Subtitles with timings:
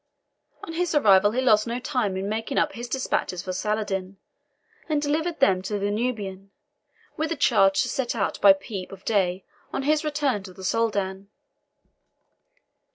[0.63, 4.17] On his arrival he lost no time in making up his dispatches for Saladin,
[4.89, 6.49] and delivered them to the Nubian,
[7.17, 10.63] with a charge to set out by peep of day on his return to the
[10.63, 11.29] Soldan.